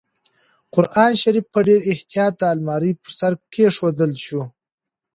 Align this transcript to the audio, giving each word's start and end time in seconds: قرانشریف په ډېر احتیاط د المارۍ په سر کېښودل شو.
قرانشریف 0.73 1.45
په 1.53 1.59
ډېر 1.67 1.79
احتیاط 1.91 2.33
د 2.37 2.43
المارۍ 2.53 2.91
په 3.03 3.09
سر 3.19 3.33
کېښودل 3.53 4.11
شو. 4.25 4.41